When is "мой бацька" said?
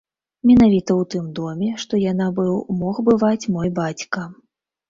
3.59-4.27